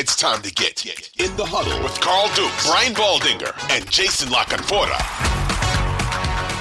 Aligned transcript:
It's 0.00 0.16
time 0.16 0.40
to 0.40 0.50
get 0.50 0.86
in 0.86 1.36
the 1.36 1.44
huddle 1.44 1.78
with 1.82 2.00
Carl 2.00 2.28
Dukes, 2.28 2.66
Brian 2.66 2.94
Baldinger, 2.94 3.52
and 3.70 3.84
Jason 3.90 4.30
La 4.30 4.44
Canfora. 4.44 4.96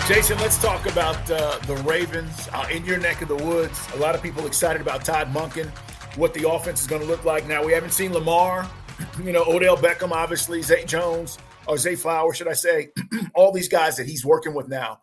Jason, 0.09 0.37
let's 0.39 0.61
talk 0.61 0.85
about 0.87 1.15
uh, 1.31 1.57
the 1.59 1.77
Ravens 1.77 2.49
uh, 2.51 2.67
in 2.69 2.83
your 2.83 2.97
neck 2.97 3.21
of 3.21 3.29
the 3.29 3.37
woods. 3.37 3.79
A 3.93 3.95
lot 3.95 4.13
of 4.13 4.21
people 4.21 4.45
excited 4.45 4.81
about 4.81 5.05
Todd 5.05 5.31
Monken, 5.31 5.69
what 6.17 6.33
the 6.33 6.49
offense 6.49 6.81
is 6.81 6.87
going 6.87 7.01
to 7.01 7.07
look 7.07 7.23
like. 7.23 7.47
Now 7.47 7.63
we 7.63 7.71
haven't 7.71 7.93
seen 7.93 8.11
Lamar, 8.11 8.69
you 9.23 9.31
know, 9.31 9.45
Odell 9.47 9.77
Beckham, 9.77 10.11
obviously, 10.11 10.61
Zay 10.61 10.83
Jones 10.83 11.37
or 11.65 11.77
Zay 11.77 11.95
Flower, 11.95 12.33
should 12.33 12.49
I 12.49 12.53
say, 12.53 12.89
all 13.35 13.53
these 13.53 13.69
guys 13.69 13.95
that 13.95 14.05
he's 14.05 14.25
working 14.25 14.53
with 14.53 14.67
now. 14.67 14.99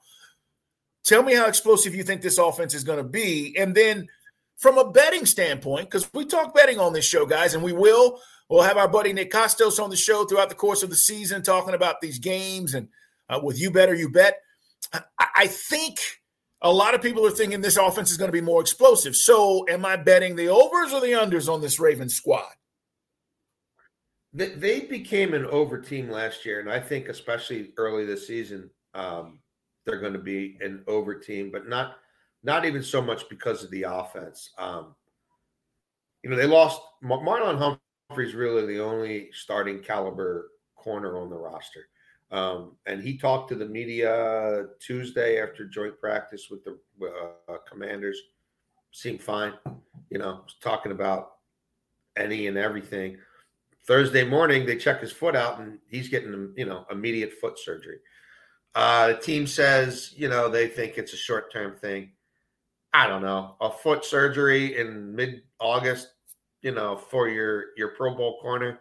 Tell 1.07 1.23
me 1.23 1.34
how 1.34 1.47
explosive 1.47 1.95
you 1.95 2.03
think 2.03 2.20
this 2.20 2.37
offense 2.37 2.75
is 2.75 2.84
going 2.84 2.98
to 2.98 3.09
be, 3.09 3.57
and 3.57 3.75
then 3.75 4.09
from 4.57 4.79
a 4.79 4.91
betting 4.91 5.27
standpoint, 5.27 5.91
because 5.91 6.12
we 6.15 6.25
talk 6.25 6.55
betting 6.55 6.79
on 6.79 6.93
this 6.93 7.05
show, 7.05 7.27
guys, 7.27 7.55
and 7.55 7.62
we 7.62 7.73
will. 7.73 8.21
We'll 8.49 8.63
have 8.63 8.77
our 8.77 8.89
buddy 8.89 9.13
Nick 9.13 9.33
Kostos 9.33 9.83
on 9.83 9.91
the 9.91 9.97
show 9.97 10.25
throughout 10.25 10.48
the 10.48 10.55
course 10.55 10.83
of 10.83 10.91
the 10.91 10.97
season, 10.97 11.43
talking 11.43 11.75
about 11.75 12.01
these 12.01 12.19
games 12.19 12.75
and 12.75 12.89
uh, 13.29 13.41
with 13.43 13.61
you 13.61 13.71
better, 13.71 13.95
you 13.95 14.09
bet. 14.09 14.41
I, 14.93 15.01
I 15.35 15.47
think 15.48 15.98
a 16.63 16.73
lot 16.73 16.95
of 16.95 17.03
people 17.03 17.27
are 17.27 17.31
thinking 17.31 17.61
this 17.61 17.77
offense 17.77 18.11
is 18.11 18.17
going 18.17 18.29
to 18.29 18.33
be 18.33 18.41
more 18.41 18.61
explosive. 18.61 19.17
So, 19.17 19.67
am 19.69 19.85
I 19.85 19.97
betting 19.97 20.37
the 20.37 20.48
overs 20.48 20.93
or 20.93 21.01
the 21.01 21.13
unders 21.13 21.53
on 21.53 21.61
this 21.61 21.81
Ravens 21.81 22.15
squad? 22.15 22.53
They 24.33 24.81
became 24.81 25.33
an 25.33 25.47
over 25.47 25.81
team 25.81 26.11
last 26.11 26.45
year, 26.45 26.61
and 26.61 26.70
I 26.70 26.79
think 26.79 27.09
especially 27.09 27.73
early 27.79 28.05
this 28.05 28.27
season, 28.27 28.69
um, 28.95 29.41
they're 29.87 30.01
going 30.01 30.13
to 30.13 30.19
be 30.19 30.59
an 30.61 30.85
over 30.87 31.15
team, 31.15 31.51
but 31.51 31.69
not 31.69 31.97
not 32.47 32.64
even 32.64 32.83
so 32.83 33.02
much 33.02 33.28
because 33.28 33.64
of 33.64 33.70
the 33.72 33.83
offense. 33.83 34.50
Um, 34.56 34.94
you 36.22 36.30
know, 36.30 36.36
they 36.36 36.47
lost 36.47 36.80
Marlon 37.02 37.78
Humphrey's 38.08 38.34
really 38.34 38.64
the 38.66 38.83
only 38.83 39.30
starting 39.33 39.80
caliber 39.80 40.52
corner 40.77 41.19
on 41.19 41.28
the 41.28 41.36
roster. 41.36 41.89
Um, 42.30 42.77
and 42.86 43.02
he 43.02 43.19
talked 43.19 43.48
to 43.48 43.56
the 43.56 43.67
media 43.67 44.67
Tuesday 44.80 45.42
after 45.42 45.67
joint 45.67 46.00
practice 46.00 46.48
with 46.48 46.64
the 46.64 46.78
uh, 47.48 47.56
commanders. 47.69 48.20
Seemed 48.92 49.22
fine, 49.22 49.52
you 50.11 50.19
know, 50.19 50.44
talking 50.61 50.92
about 50.92 51.33
any 52.17 52.47
and 52.47 52.56
everything. 52.56 53.19
Thursday 53.86 54.24
morning, 54.24 54.67
they 54.67 54.77
check 54.77 55.00
his 55.00 55.12
foot 55.12 55.36
out, 55.36 55.61
and 55.61 55.78
he's 55.89 56.08
getting, 56.08 56.52
you 56.56 56.64
know, 56.64 56.86
immediate 56.91 57.33
foot 57.34 57.58
surgery. 57.58 57.98
Uh, 58.74 59.08
the 59.08 59.14
team 59.14 59.46
says, 59.46 60.12
you 60.17 60.29
know, 60.29 60.48
they 60.48 60.68
think 60.68 60.96
it's 60.96 61.12
a 61.12 61.17
short 61.17 61.52
term 61.52 61.77
thing. 61.77 62.11
I 62.96 63.07
don't 63.07 63.20
know, 63.20 63.57
a 63.61 63.70
foot 63.70 64.07
surgery 64.07 64.79
in 64.79 65.14
mid 65.14 65.42
August, 65.61 66.14
you 66.62 66.73
know, 66.73 66.96
for 66.96 67.29
your 67.29 67.77
your 67.77 67.89
Pro 67.89 68.14
Bowl 68.14 68.39
corner. 68.40 68.80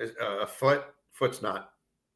Uh, 0.00 0.38
a 0.38 0.46
foot, 0.46 0.84
foot's 1.12 1.42
not, 1.42 1.72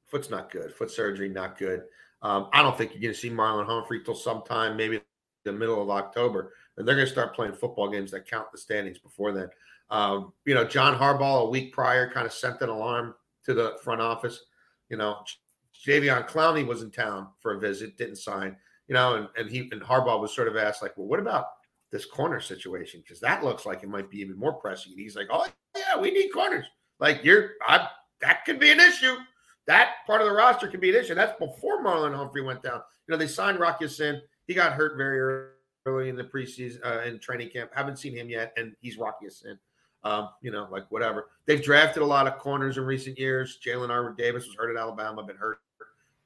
foot's 0.06 0.30
not 0.30 0.50
good. 0.50 0.72
Foot 0.72 0.90
surgery, 0.90 1.28
not 1.28 1.58
good. 1.58 1.82
Um, 2.22 2.48
I 2.54 2.62
don't 2.62 2.78
think 2.78 2.92
you're 2.92 3.02
going 3.02 3.12
to 3.12 3.20
see 3.20 3.28
Marlon 3.28 3.66
Humphrey 3.66 4.02
till 4.02 4.14
sometime, 4.14 4.74
maybe 4.74 5.02
the 5.44 5.52
middle 5.52 5.82
of 5.82 5.90
October, 5.90 6.54
and 6.78 6.88
they're 6.88 6.94
going 6.94 7.06
to 7.06 7.12
start 7.12 7.36
playing 7.36 7.52
football 7.52 7.90
games 7.90 8.10
that 8.12 8.26
count 8.26 8.50
the 8.50 8.56
standings 8.56 8.98
before 8.98 9.32
then. 9.32 9.50
Um, 9.90 10.32
you 10.46 10.54
know, 10.54 10.64
John 10.64 10.98
Harbaugh 10.98 11.46
a 11.46 11.50
week 11.50 11.74
prior 11.74 12.10
kind 12.10 12.26
of 12.26 12.32
sent 12.32 12.62
an 12.62 12.70
alarm 12.70 13.14
to 13.44 13.52
the 13.52 13.76
front 13.82 14.00
office. 14.00 14.46
You 14.88 14.96
know, 14.96 15.18
Jadeveon 15.86 16.26
Clowney 16.26 16.66
was 16.66 16.80
in 16.80 16.90
town 16.90 17.28
for 17.38 17.52
a 17.52 17.60
visit, 17.60 17.98
didn't 17.98 18.16
sign 18.16 18.56
you 18.88 18.94
know, 18.94 19.16
and, 19.16 19.28
and 19.36 19.50
he 19.50 19.68
and 19.72 19.80
Harbaugh 19.80 20.20
was 20.20 20.34
sort 20.34 20.48
of 20.48 20.56
asked, 20.56 20.82
like, 20.82 20.96
well, 20.96 21.06
what 21.06 21.20
about 21.20 21.46
this 21.90 22.04
corner 22.04 22.40
situation? 22.40 23.00
Because 23.02 23.20
that 23.20 23.44
looks 23.44 23.66
like 23.66 23.82
it 23.82 23.88
might 23.88 24.10
be 24.10 24.18
even 24.18 24.38
more 24.38 24.52
pressing. 24.52 24.92
And 24.92 25.00
he's 25.00 25.16
like, 25.16 25.28
oh 25.30 25.46
yeah, 25.76 25.98
we 25.98 26.10
need 26.10 26.30
corners. 26.30 26.66
Like 27.00 27.24
you're 27.24 27.52
I 27.66 27.88
that 28.20 28.44
could 28.44 28.58
be 28.58 28.70
an 28.70 28.80
issue. 28.80 29.16
That 29.66 29.94
part 30.06 30.20
of 30.20 30.26
the 30.26 30.32
roster 30.32 30.68
could 30.68 30.80
be 30.80 30.90
an 30.90 31.02
issue. 31.02 31.14
That's 31.14 31.38
before 31.38 31.82
Marlon 31.82 32.14
Humphrey 32.14 32.42
went 32.42 32.62
down. 32.62 32.82
You 33.06 33.12
know, 33.12 33.16
they 33.16 33.26
signed 33.26 33.58
Rock 33.58 33.80
Ya-Sin. 33.80 34.20
He 34.46 34.54
got 34.54 34.72
hurt 34.72 34.96
very 34.96 35.48
early 35.86 36.10
in 36.10 36.16
the 36.16 36.24
preseason 36.24 36.84
uh, 36.84 37.02
in 37.02 37.18
training 37.18 37.48
camp. 37.50 37.70
Haven't 37.74 37.98
seen 37.98 38.14
him 38.14 38.28
yet, 38.28 38.52
and 38.56 38.74
he's 38.80 38.98
Rock 38.98 39.18
Ya-Sin. 39.22 39.58
Um, 40.02 40.28
you 40.42 40.50
know, 40.50 40.68
like 40.70 40.84
whatever. 40.90 41.28
They've 41.46 41.62
drafted 41.62 42.02
a 42.02 42.06
lot 42.06 42.26
of 42.26 42.36
corners 42.38 42.76
in 42.76 42.84
recent 42.84 43.18
years. 43.18 43.58
Jalen 43.64 43.88
Armour 43.88 44.14
Davis 44.18 44.46
was 44.46 44.54
hurt 44.54 44.70
at 44.70 44.80
Alabama, 44.80 45.22
been 45.22 45.36
hurt 45.36 45.60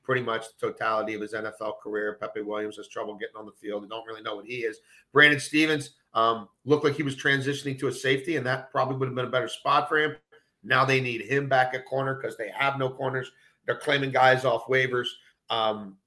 pretty 0.09 0.23
much 0.23 0.47
the 0.47 0.69
totality 0.69 1.13
of 1.13 1.21
his 1.21 1.35
NFL 1.35 1.81
career. 1.83 2.17
Pepe 2.19 2.41
Williams 2.41 2.77
has 2.77 2.89
trouble 2.89 3.15
getting 3.15 3.37
on 3.37 3.45
the 3.45 3.53
field. 3.53 3.85
They 3.85 3.89
don't 3.89 4.07
really 4.07 4.23
know 4.23 4.37
what 4.37 4.47
he 4.47 4.61
is. 4.61 4.79
Brandon 5.13 5.39
Stephens 5.39 5.91
um, 6.15 6.49
looked 6.65 6.83
like 6.83 6.95
he 6.95 7.03
was 7.03 7.15
transitioning 7.15 7.79
to 7.79 7.89
a 7.89 7.93
safety, 7.93 8.37
and 8.37 8.47
that 8.47 8.73
probably 8.73 8.97
would 8.97 9.09
have 9.09 9.15
been 9.15 9.27
a 9.27 9.31
better 9.31 9.49
spot 9.49 9.87
for 9.87 9.99
him. 9.99 10.17
Now 10.65 10.87
they 10.87 10.99
need 10.99 11.21
him 11.21 11.47
back 11.47 11.75
at 11.75 11.85
corner 11.85 12.15
because 12.15 12.39
they 12.39 12.49
have 12.57 12.79
no 12.79 12.89
corners. 12.89 13.31
They're 13.67 13.77
claiming 13.77 14.11
guys 14.11 14.47
off 14.47 14.65
waivers. 14.67 15.09
Um, 15.51 15.99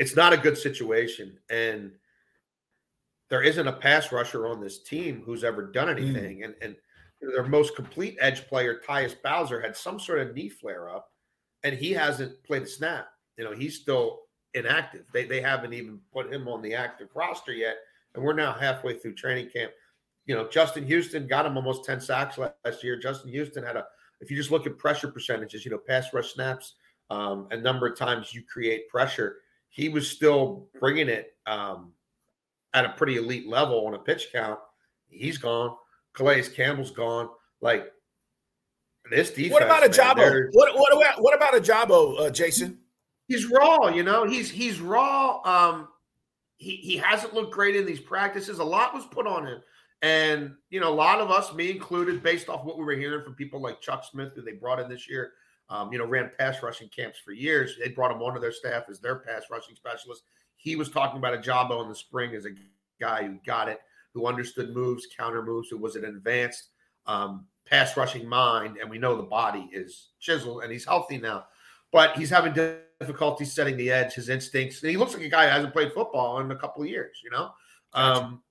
it's 0.00 0.16
not 0.16 0.32
a 0.32 0.36
good 0.36 0.58
situation. 0.58 1.38
And 1.48 1.92
there 3.30 3.42
isn't 3.42 3.68
a 3.68 3.72
pass 3.72 4.10
rusher 4.10 4.48
on 4.48 4.60
this 4.60 4.82
team 4.82 5.22
who's 5.24 5.44
ever 5.44 5.62
done 5.62 5.86
mm. 5.86 5.96
anything. 5.96 6.38
Mm. 6.38 6.44
And, 6.44 6.54
and 6.60 6.76
their 7.20 7.46
most 7.46 7.76
complete 7.76 8.16
edge 8.20 8.48
player, 8.48 8.80
Tyus 8.84 9.14
Bowser, 9.22 9.60
had 9.60 9.76
some 9.76 10.00
sort 10.00 10.18
of 10.18 10.34
knee 10.34 10.48
flare 10.48 10.90
up, 10.90 11.12
and 11.62 11.76
he 11.76 11.92
hasn't 11.92 12.42
played 12.42 12.62
a 12.62 12.66
snap. 12.66 13.06
You 13.38 13.44
know, 13.44 13.52
he's 13.52 13.80
still 13.80 14.22
inactive. 14.54 15.04
They 15.12 15.24
they 15.24 15.40
haven't 15.40 15.72
even 15.72 16.00
put 16.12 16.32
him 16.32 16.48
on 16.48 16.60
the 16.60 16.74
active 16.74 17.08
roster 17.14 17.52
yet, 17.52 17.76
and 18.14 18.22
we're 18.22 18.34
now 18.34 18.52
halfway 18.52 18.98
through 18.98 19.14
training 19.14 19.48
camp. 19.50 19.72
You 20.26 20.34
know, 20.34 20.46
Justin 20.48 20.84
Houston 20.86 21.26
got 21.26 21.46
him 21.46 21.56
almost 21.56 21.86
10 21.86 22.00
sacks 22.00 22.36
last 22.36 22.84
year. 22.84 22.98
Justin 22.98 23.30
Houston 23.30 23.64
had 23.64 23.76
a 23.76 23.86
if 24.20 24.30
you 24.30 24.36
just 24.36 24.50
look 24.50 24.66
at 24.66 24.76
pressure 24.76 25.08
percentages, 25.08 25.64
you 25.64 25.70
know, 25.70 25.78
pass 25.78 26.12
rush 26.12 26.34
snaps, 26.34 26.74
um, 27.08 27.46
a 27.52 27.56
number 27.56 27.86
of 27.86 27.96
times 27.96 28.34
you 28.34 28.42
create 28.42 28.88
pressure, 28.88 29.36
he 29.68 29.88
was 29.88 30.10
still 30.10 30.66
bringing 30.80 31.08
it 31.08 31.36
um, 31.46 31.92
at 32.74 32.84
a 32.84 32.90
pretty 32.90 33.16
elite 33.16 33.48
level 33.48 33.86
on 33.86 33.94
a 33.94 33.98
pitch 33.98 34.28
count. 34.32 34.58
He's 35.08 35.38
gone. 35.38 35.76
Calais 36.12 36.48
Campbell's 36.48 36.90
gone. 36.90 37.28
Like 37.60 37.92
this 39.10 39.30
defense. 39.30 39.52
What 39.52 39.62
about 39.62 39.84
a 39.84 39.88
Ojabo? 39.88 40.48
What, 40.52 40.74
what 40.76 40.92
about 40.92 41.22
what 41.22 41.34
about 41.34 41.54
Ojabo, 41.54 42.20
uh, 42.20 42.30
Jason? 42.30 42.78
He's 43.28 43.46
raw, 43.46 43.88
you 43.88 44.02
know. 44.02 44.26
He's 44.26 44.50
he's 44.50 44.80
raw. 44.80 45.40
Um, 45.44 45.88
he 46.56 46.76
he 46.76 46.96
hasn't 46.96 47.34
looked 47.34 47.52
great 47.52 47.76
in 47.76 47.86
these 47.86 48.00
practices. 48.00 48.58
A 48.58 48.64
lot 48.64 48.94
was 48.94 49.06
put 49.06 49.26
on 49.26 49.46
him, 49.46 49.62
and 50.02 50.54
you 50.70 50.80
know, 50.80 50.92
a 50.92 50.94
lot 50.94 51.20
of 51.20 51.30
us, 51.30 51.54
me 51.54 51.70
included, 51.70 52.22
based 52.22 52.48
off 52.48 52.64
what 52.64 52.78
we 52.78 52.84
were 52.84 52.96
hearing 52.96 53.22
from 53.22 53.34
people 53.34 53.60
like 53.60 53.80
Chuck 53.80 54.04
Smith, 54.10 54.32
who 54.34 54.42
they 54.42 54.52
brought 54.52 54.80
in 54.80 54.88
this 54.88 55.08
year. 55.08 55.32
Um, 55.70 55.92
you 55.92 55.98
know, 55.98 56.06
ran 56.06 56.30
pass 56.38 56.62
rushing 56.62 56.88
camps 56.88 57.18
for 57.22 57.32
years. 57.32 57.76
They 57.78 57.90
brought 57.90 58.10
him 58.10 58.22
onto 58.22 58.40
their 58.40 58.52
staff 58.52 58.84
as 58.88 59.00
their 59.00 59.16
pass 59.16 59.42
rushing 59.50 59.76
specialist. 59.76 60.22
He 60.56 60.76
was 60.76 60.88
talking 60.88 61.18
about 61.18 61.38
Ojabo 61.38 61.82
in 61.82 61.90
the 61.90 61.94
spring 61.94 62.34
as 62.34 62.46
a 62.46 62.50
guy 62.98 63.24
who 63.24 63.38
got 63.46 63.68
it, 63.68 63.78
who 64.14 64.26
understood 64.26 64.74
moves, 64.74 65.06
counter 65.14 65.42
moves, 65.42 65.68
who 65.68 65.76
was 65.76 65.94
an 65.94 66.06
advanced 66.06 66.70
um, 67.06 67.46
pass 67.66 67.96
rushing 67.98 68.26
mind. 68.26 68.78
And 68.78 68.88
we 68.90 68.98
know 68.98 69.14
the 69.14 69.22
body 69.22 69.68
is 69.70 70.08
chiseled 70.18 70.62
and 70.62 70.72
he's 70.72 70.86
healthy 70.86 71.18
now, 71.18 71.46
but 71.92 72.16
he's 72.16 72.30
having 72.30 72.52
difficulty 73.00 73.44
setting 73.44 73.76
the 73.76 73.90
edge, 73.90 74.14
his 74.14 74.28
instincts. 74.28 74.80
He 74.80 74.96
looks 74.96 75.14
like 75.14 75.22
a 75.22 75.28
guy 75.28 75.46
who 75.46 75.52
hasn't 75.52 75.72
played 75.72 75.92
football 75.92 76.40
in 76.40 76.50
a 76.50 76.56
couple 76.56 76.82
of 76.82 76.88
years, 76.88 77.20
you 77.24 77.30
know? 77.30 77.50
Um, 77.92 78.42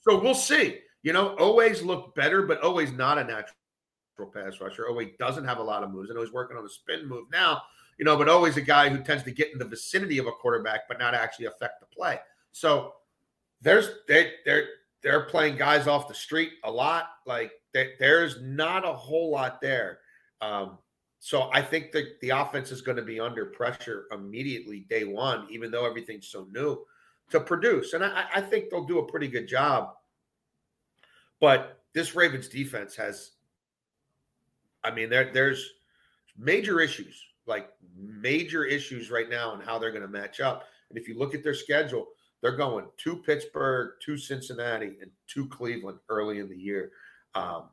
so 0.00 0.20
we'll 0.20 0.34
see. 0.34 0.78
You 1.02 1.12
know, 1.12 1.36
Oweh's 1.38 1.82
look 1.82 2.14
better, 2.14 2.42
but 2.42 2.62
Oweh's 2.62 2.92
not 2.92 3.18
a 3.18 3.24
natural 3.24 4.32
pass 4.32 4.60
rusher. 4.60 4.88
Oweh's 4.88 5.12
doesn't 5.18 5.44
have 5.44 5.58
a 5.58 5.62
lot 5.62 5.82
of 5.82 5.90
moves. 5.90 6.10
I 6.10 6.14
know 6.14 6.22
he's 6.22 6.32
working 6.32 6.56
on 6.56 6.64
a 6.64 6.68
spin 6.68 7.08
move 7.08 7.26
now, 7.32 7.62
you 7.98 8.04
know, 8.04 8.16
but 8.16 8.28
Oweh's 8.28 8.56
a 8.56 8.62
guy 8.62 8.88
who 8.88 9.02
tends 9.02 9.22
to 9.24 9.30
get 9.30 9.52
in 9.52 9.58
the 9.58 9.64
vicinity 9.64 10.18
of 10.18 10.26
a 10.26 10.32
quarterback, 10.32 10.88
but 10.88 10.98
not 10.98 11.14
actually 11.14 11.46
affect 11.46 11.80
the 11.80 11.86
play. 11.86 12.18
So 12.52 12.94
there's 13.60 13.90
they 14.08 14.32
they're 14.44 14.66
they're 15.02 15.22
playing 15.24 15.56
guys 15.56 15.86
off 15.86 16.08
the 16.08 16.14
street 16.14 16.52
a 16.64 16.70
lot. 16.70 17.10
Like 17.26 17.52
they, 17.72 17.92
there's 17.98 18.40
not 18.42 18.84
a 18.84 18.92
whole 18.92 19.30
lot 19.30 19.60
there. 19.60 19.98
Um, 20.40 20.78
so 21.26 21.50
I 21.52 21.60
think 21.60 21.90
that 21.90 22.20
the 22.20 22.30
offense 22.30 22.70
is 22.70 22.82
going 22.82 22.98
to 22.98 23.02
be 23.02 23.18
under 23.18 23.46
pressure 23.46 24.04
immediately 24.12 24.86
day 24.88 25.02
one, 25.02 25.48
even 25.50 25.72
though 25.72 25.84
everything's 25.84 26.28
so 26.28 26.46
new 26.52 26.86
to 27.30 27.40
produce. 27.40 27.94
And 27.94 28.04
I, 28.04 28.26
I 28.36 28.40
think 28.40 28.70
they'll 28.70 28.84
do 28.84 29.00
a 29.00 29.10
pretty 29.10 29.26
good 29.26 29.48
job. 29.48 29.94
But 31.40 31.80
this 31.94 32.14
Ravens 32.14 32.46
defense 32.46 32.94
has, 32.94 33.32
I 34.84 34.92
mean, 34.92 35.10
there, 35.10 35.32
there's 35.32 35.68
major 36.38 36.78
issues, 36.78 37.20
like 37.44 37.70
major 37.98 38.64
issues 38.64 39.10
right 39.10 39.28
now 39.28 39.52
and 39.52 39.64
how 39.64 39.80
they're 39.80 39.90
going 39.90 40.02
to 40.02 40.08
match 40.08 40.38
up. 40.38 40.62
And 40.90 40.96
if 40.96 41.08
you 41.08 41.18
look 41.18 41.34
at 41.34 41.42
their 41.42 41.54
schedule, 41.54 42.06
they're 42.40 42.54
going 42.54 42.86
to 42.98 43.16
Pittsburgh, 43.16 43.94
to 44.04 44.16
Cincinnati, 44.16 44.96
and 45.02 45.10
to 45.34 45.48
Cleveland 45.48 45.98
early 46.08 46.38
in 46.38 46.48
the 46.48 46.56
year. 46.56 46.92
Um, 47.34 47.70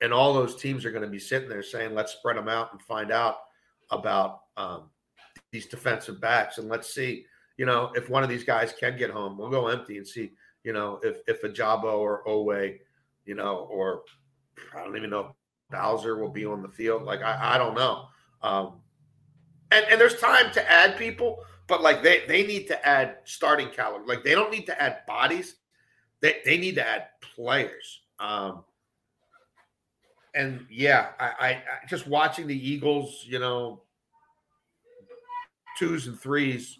and 0.00 0.12
all 0.12 0.32
those 0.32 0.56
teams 0.56 0.84
are 0.84 0.90
going 0.90 1.02
to 1.02 1.08
be 1.08 1.18
sitting 1.18 1.48
there 1.48 1.62
saying, 1.62 1.94
let's 1.94 2.12
spread 2.12 2.36
them 2.36 2.48
out 2.48 2.72
and 2.72 2.80
find 2.82 3.10
out 3.10 3.38
about 3.90 4.40
um, 4.56 4.90
these 5.50 5.66
defensive 5.66 6.20
backs. 6.20 6.58
And 6.58 6.68
let's 6.68 6.92
see, 6.92 7.24
you 7.56 7.66
know, 7.66 7.90
if 7.94 8.08
one 8.08 8.22
of 8.22 8.28
these 8.28 8.44
guys 8.44 8.72
can 8.78 8.96
get 8.96 9.10
home, 9.10 9.36
we'll 9.36 9.50
go 9.50 9.68
empty 9.68 9.98
and 9.98 10.06
see, 10.06 10.32
you 10.62 10.72
know, 10.72 11.00
if, 11.02 11.18
if 11.26 11.42
a 11.44 11.48
Ojabo 11.48 11.98
or 11.98 12.22
Oweh, 12.26 12.78
you 13.24 13.34
know, 13.34 13.68
or 13.70 14.02
I 14.76 14.84
don't 14.84 14.96
even 14.96 15.10
know 15.10 15.34
Bowser 15.70 16.16
will 16.16 16.30
be 16.30 16.46
on 16.46 16.62
the 16.62 16.68
field. 16.68 17.02
Like, 17.02 17.22
I, 17.22 17.54
I 17.54 17.58
don't 17.58 17.74
know. 17.74 18.06
Um, 18.42 18.80
and, 19.70 19.84
and 19.90 20.00
there's 20.00 20.18
time 20.20 20.50
to 20.52 20.70
add 20.70 20.96
people, 20.96 21.44
but 21.66 21.82
like 21.82 22.02
they, 22.02 22.24
they 22.26 22.46
need 22.46 22.68
to 22.68 22.86
add 22.86 23.16
starting 23.24 23.68
caliber. 23.68 24.06
Like 24.06 24.24
they 24.24 24.34
don't 24.34 24.50
need 24.50 24.66
to 24.66 24.82
add 24.82 25.00
bodies. 25.06 25.56
They, 26.20 26.36
they 26.44 26.56
need 26.56 26.76
to 26.76 26.86
add 26.86 27.08
players. 27.34 28.00
Um, 28.18 28.64
and 30.34 30.66
yeah, 30.70 31.08
I, 31.18 31.26
I, 31.26 31.48
I 31.50 31.86
just 31.88 32.06
watching 32.06 32.46
the 32.46 32.70
Eagles, 32.70 33.24
you 33.26 33.38
know, 33.38 33.82
twos 35.78 36.06
and 36.06 36.18
threes 36.18 36.78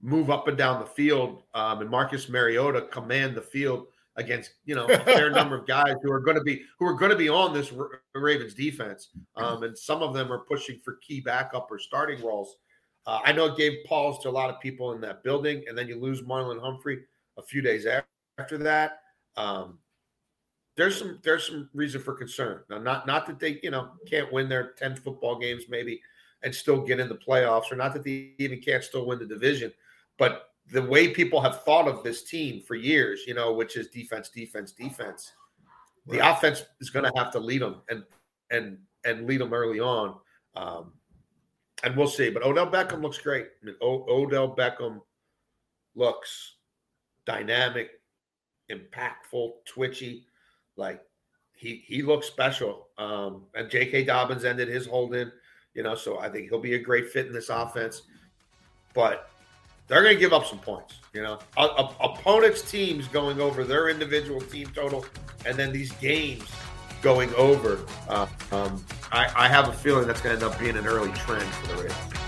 move 0.00 0.30
up 0.30 0.46
and 0.48 0.56
down 0.56 0.80
the 0.80 0.86
field, 0.86 1.42
um, 1.54 1.80
and 1.80 1.90
Marcus 1.90 2.28
Mariota 2.28 2.82
command 2.82 3.34
the 3.34 3.42
field 3.42 3.86
against 4.16 4.54
you 4.64 4.74
know 4.74 4.86
a 4.86 4.98
fair 4.98 5.30
number 5.38 5.56
of 5.56 5.66
guys 5.66 5.94
who 6.02 6.12
are 6.12 6.20
going 6.20 6.36
to 6.36 6.42
be 6.42 6.62
who 6.78 6.86
are 6.86 6.94
going 6.94 7.10
to 7.10 7.16
be 7.16 7.28
on 7.28 7.52
this 7.52 7.72
Ravens 8.14 8.54
defense, 8.54 9.08
um, 9.36 9.62
and 9.62 9.76
some 9.76 10.02
of 10.02 10.14
them 10.14 10.32
are 10.32 10.40
pushing 10.40 10.78
for 10.84 10.98
key 11.06 11.20
backup 11.20 11.68
or 11.70 11.78
starting 11.78 12.24
roles. 12.24 12.56
Uh, 13.06 13.20
I 13.24 13.32
know 13.32 13.46
it 13.46 13.56
gave 13.56 13.72
pause 13.86 14.22
to 14.22 14.28
a 14.28 14.30
lot 14.30 14.50
of 14.50 14.60
people 14.60 14.92
in 14.92 15.00
that 15.00 15.22
building, 15.22 15.64
and 15.66 15.76
then 15.76 15.88
you 15.88 15.98
lose 15.98 16.22
Marlon 16.22 16.60
Humphrey 16.60 16.98
a 17.38 17.42
few 17.42 17.62
days 17.62 17.86
after 18.38 18.58
that. 18.58 19.00
Um, 19.36 19.78
there's 20.78 20.96
some 20.96 21.18
there's 21.24 21.48
some 21.48 21.68
reason 21.74 22.00
for 22.00 22.14
concern. 22.14 22.60
Now, 22.70 22.78
not 22.78 23.04
not 23.06 23.26
that 23.26 23.40
they 23.40 23.58
you 23.64 23.72
know 23.72 23.90
can't 24.08 24.32
win 24.32 24.48
their 24.48 24.70
ten 24.78 24.94
football 24.94 25.36
games 25.36 25.64
maybe 25.68 26.00
and 26.44 26.54
still 26.54 26.80
get 26.80 27.00
in 27.00 27.08
the 27.08 27.16
playoffs, 27.16 27.72
or 27.72 27.74
not 27.76 27.92
that 27.94 28.04
they 28.04 28.30
even 28.38 28.60
can't 28.60 28.84
still 28.84 29.04
win 29.04 29.18
the 29.18 29.26
division, 29.26 29.72
but 30.18 30.50
the 30.70 30.80
way 30.80 31.08
people 31.08 31.40
have 31.40 31.64
thought 31.64 31.88
of 31.88 32.04
this 32.04 32.22
team 32.22 32.62
for 32.62 32.76
years, 32.76 33.22
you 33.26 33.34
know, 33.34 33.52
which 33.52 33.76
is 33.76 33.88
defense, 33.88 34.28
defense, 34.28 34.70
defense. 34.70 35.32
Right. 36.06 36.18
The 36.18 36.30
offense 36.30 36.62
is 36.80 36.90
going 36.90 37.10
to 37.10 37.18
have 37.18 37.32
to 37.32 37.40
lead 37.40 37.62
them 37.62 37.82
and 37.90 38.04
and 38.50 38.78
and 39.04 39.26
lead 39.26 39.40
them 39.40 39.52
early 39.52 39.80
on, 39.80 40.14
um, 40.54 40.92
and 41.82 41.96
we'll 41.96 42.06
see. 42.06 42.30
But 42.30 42.44
Odell 42.44 42.70
Beckham 42.70 43.02
looks 43.02 43.18
great. 43.18 43.48
I 43.60 43.66
mean, 43.66 43.74
o- 43.82 44.06
Odell 44.08 44.54
Beckham 44.54 45.00
looks 45.96 46.54
dynamic, 47.26 48.00
impactful, 48.70 49.54
twitchy. 49.66 50.27
Like 50.78 51.02
he 51.54 51.82
he 51.86 52.02
looks 52.02 52.26
special. 52.26 52.88
Um, 52.96 53.44
and 53.54 53.68
J.K. 53.68 54.04
Dobbins 54.04 54.44
ended 54.44 54.68
his 54.68 54.86
holding, 54.86 55.30
you 55.74 55.82
know, 55.82 55.94
so 55.94 56.18
I 56.18 56.28
think 56.30 56.48
he'll 56.48 56.60
be 56.60 56.74
a 56.74 56.78
great 56.78 57.10
fit 57.10 57.26
in 57.26 57.32
this 57.32 57.48
offense. 57.50 58.02
But 58.94 59.30
they're 59.88 60.02
going 60.02 60.14
to 60.14 60.20
give 60.20 60.32
up 60.32 60.46
some 60.46 60.58
points. 60.58 61.00
You 61.12 61.22
know, 61.22 61.38
opponents' 61.56 62.62
teams 62.62 63.08
going 63.08 63.40
over 63.40 63.64
their 63.64 63.88
individual 63.88 64.40
team 64.40 64.68
total, 64.74 65.04
and 65.44 65.56
then 65.56 65.72
these 65.72 65.92
games 65.92 66.48
going 67.02 67.32
over. 67.34 67.80
Uh, 68.08 68.26
um, 68.52 68.84
I, 69.12 69.30
I, 69.36 69.48
have 69.48 69.68
a 69.68 69.72
feeling 69.72 70.06
that's 70.06 70.20
going 70.20 70.38
to 70.38 70.44
end 70.44 70.52
up 70.52 70.60
being 70.60 70.76
an 70.76 70.86
early 70.86 71.12
trend 71.12 71.44
for 71.44 71.68
the 71.68 71.82
Ravens. 71.82 72.27